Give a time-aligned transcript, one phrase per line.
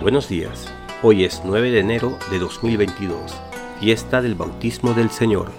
[0.00, 0.66] Buenos días.
[1.02, 3.32] Hoy es 9 de enero de 2022,
[3.80, 5.50] fiesta del bautismo del Señor.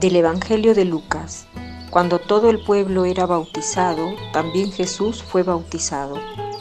[0.00, 1.46] Del Evangelio de Lucas.
[1.90, 6.18] Cuando todo el pueblo era bautizado, también Jesús fue bautizado,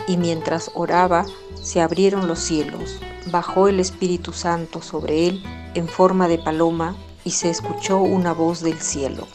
[0.08, 1.26] y mientras oraba,
[1.56, 3.00] se abrieron los cielos,
[3.32, 5.44] bajó el Espíritu Santo sobre él
[5.76, 9.28] en forma de paloma, y se escuchó una voz del cielo.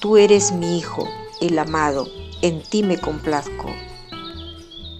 [0.00, 1.06] Tú eres mi Hijo,
[1.40, 2.08] el amado,
[2.42, 3.70] en ti me complazco.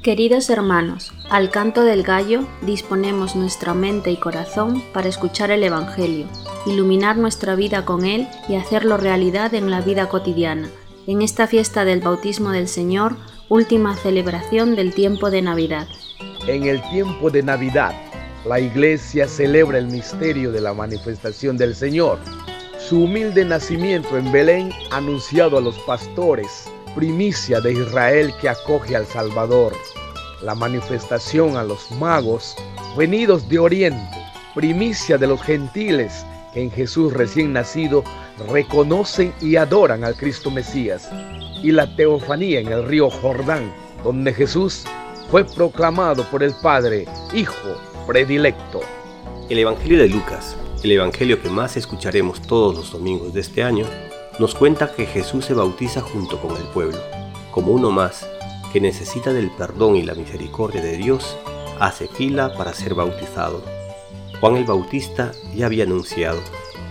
[0.04, 6.26] Queridos hermanos, al canto del gallo disponemos nuestra mente y corazón para escuchar el Evangelio,
[6.66, 10.68] iluminar nuestra vida con él y hacerlo realidad en la vida cotidiana,
[11.06, 13.16] en esta fiesta del bautismo del Señor,
[13.48, 15.88] última celebración del tiempo de Navidad.
[16.46, 17.94] En el tiempo de Navidad,
[18.46, 22.18] la iglesia celebra el misterio de la manifestación del Señor,
[22.78, 29.06] su humilde nacimiento en Belén anunciado a los pastores primicia de Israel que acoge al
[29.06, 29.72] Salvador,
[30.42, 32.56] la manifestación a los magos
[32.96, 34.18] venidos de Oriente,
[34.54, 38.04] primicia de los gentiles que en Jesús recién nacido
[38.48, 41.10] reconocen y adoran al Cristo Mesías,
[41.62, 43.72] y la teofanía en el río Jordán,
[44.02, 44.84] donde Jesús
[45.30, 48.80] fue proclamado por el Padre, Hijo predilecto.
[49.48, 53.86] El Evangelio de Lucas, el Evangelio que más escucharemos todos los domingos de este año,
[54.38, 56.98] nos cuenta que Jesús se bautiza junto con el pueblo,
[57.52, 58.26] como uno más
[58.72, 61.36] que necesita del perdón y la misericordia de Dios,
[61.78, 63.62] hace fila para ser bautizado.
[64.40, 66.40] Juan el Bautista ya había anunciado,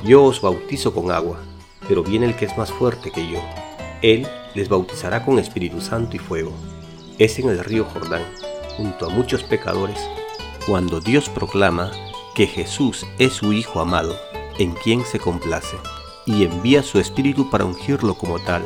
[0.06, 1.40] yo os bautizo con agua,
[1.88, 3.40] pero viene el que es más fuerte que yo.
[4.02, 6.54] Él les bautizará con Espíritu Santo y fuego.
[7.20, 8.24] Es en el río Jordán,
[8.78, 10.00] junto a muchos pecadores,
[10.66, 11.92] cuando Dios proclama
[12.34, 14.16] que Jesús es su Hijo amado,
[14.58, 15.78] en quien se complace
[16.26, 18.64] y envía su Espíritu para ungirlo como tal,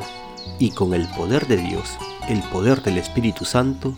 [0.60, 3.94] y con el poder de Dios, el poder del Espíritu Santo,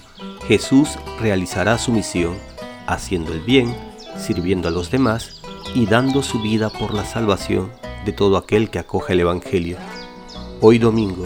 [0.48, 2.38] Jesús realizará su misión,
[2.88, 3.76] haciendo el bien,
[4.18, 5.42] sirviendo a los demás
[5.76, 7.72] y dando su vida por la salvación
[8.06, 9.78] de todo aquel que acoge el Evangelio.
[10.62, 11.26] Hoy domingo,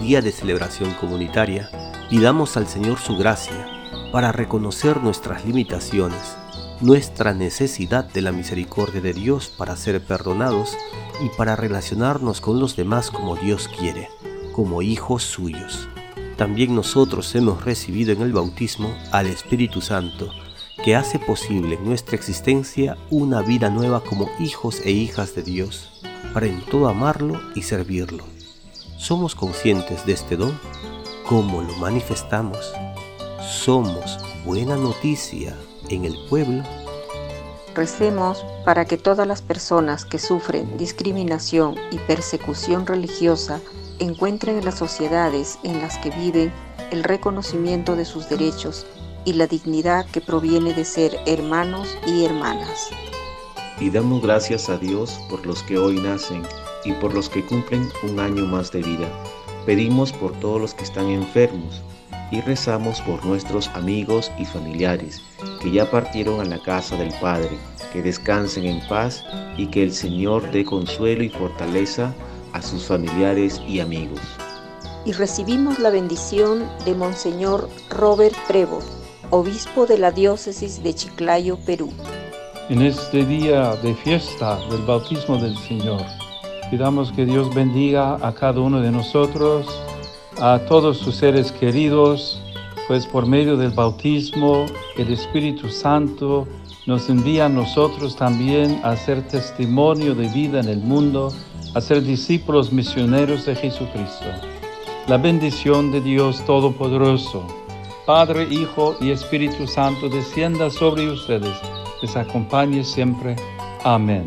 [0.00, 1.70] día de celebración comunitaria,
[2.10, 3.68] pidamos al Señor su gracia
[4.12, 6.36] para reconocer nuestras limitaciones
[6.80, 10.76] nuestra necesidad de la misericordia de Dios para ser perdonados
[11.24, 14.08] y para relacionarnos con los demás como Dios quiere,
[14.52, 15.88] como hijos suyos.
[16.36, 20.30] También nosotros hemos recibido en el bautismo al Espíritu Santo,
[20.84, 26.02] que hace posible en nuestra existencia una vida nueva como hijos e hijas de Dios,
[26.32, 28.24] para en todo amarlo y servirlo.
[28.98, 30.58] ¿Somos conscientes de este don?
[31.28, 32.72] ¿Cómo lo manifestamos?
[33.40, 35.56] Somos buena noticia
[35.88, 36.62] en el pueblo.
[37.74, 43.60] Recemos para que todas las personas que sufren discriminación y persecución religiosa
[43.98, 46.52] encuentren en las sociedades en las que viven
[46.90, 48.86] el reconocimiento de sus derechos
[49.24, 52.90] y la dignidad que proviene de ser hermanos y hermanas.
[53.80, 56.42] Y damos gracias a Dios por los que hoy nacen
[56.84, 59.08] y por los que cumplen un año más de vida.
[59.64, 61.82] Pedimos por todos los que están enfermos
[62.34, 65.22] y rezamos por nuestros amigos y familiares
[65.62, 67.50] que ya partieron a la casa del Padre,
[67.92, 69.24] que descansen en paz
[69.56, 72.12] y que el Señor dé consuelo y fortaleza
[72.52, 74.20] a sus familiares y amigos.
[75.04, 78.80] Y recibimos la bendición de Monseñor Robert Prevo,
[79.30, 81.92] obispo de la diócesis de Chiclayo, Perú.
[82.68, 86.02] En este día de fiesta del bautismo del Señor,
[86.68, 89.68] pidamos que Dios bendiga a cada uno de nosotros
[90.40, 92.40] a todos sus seres queridos,
[92.86, 96.46] pues por medio del bautismo el Espíritu Santo
[96.86, 101.32] nos envía a nosotros también a ser testimonio de vida en el mundo,
[101.74, 104.26] a ser discípulos misioneros de Jesucristo.
[105.06, 107.46] La bendición de Dios Todopoderoso,
[108.06, 111.56] Padre, Hijo y Espíritu Santo, descienda sobre ustedes,
[112.02, 113.36] les acompañe siempre.
[113.82, 114.26] Amén.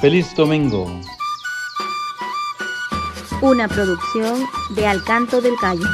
[0.00, 0.86] Feliz domingo
[3.42, 5.84] una producción de Alcanto del Calle.